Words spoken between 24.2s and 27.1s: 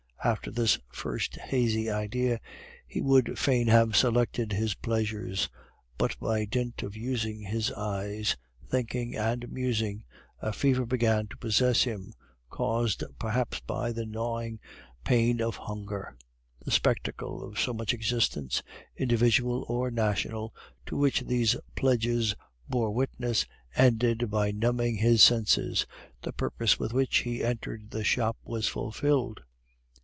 by numbing his senses the purpose with